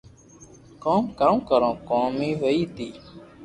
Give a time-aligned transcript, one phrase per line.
[0.85, 2.89] ڪوم ڪاو ڪرو ڪوم ئي وئي ني